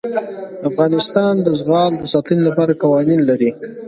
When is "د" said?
1.45-1.47, 1.97-2.03